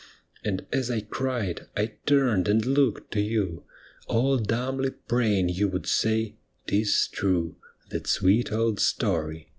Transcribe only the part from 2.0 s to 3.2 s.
turned and looked